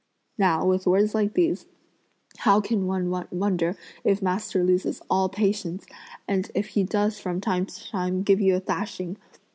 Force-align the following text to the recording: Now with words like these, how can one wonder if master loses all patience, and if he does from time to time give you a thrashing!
Now 0.39 0.65
with 0.65 0.87
words 0.87 1.13
like 1.13 1.35
these, 1.35 1.67
how 2.37 2.59
can 2.59 2.87
one 2.87 3.11
wonder 3.29 3.77
if 4.03 4.19
master 4.19 4.63
loses 4.63 4.99
all 5.11 5.29
patience, 5.29 5.85
and 6.27 6.49
if 6.55 6.69
he 6.69 6.81
does 6.83 7.19
from 7.19 7.39
time 7.39 7.67
to 7.67 7.89
time 7.91 8.23
give 8.23 8.41
you 8.41 8.55
a 8.55 8.59
thrashing! 8.59 9.17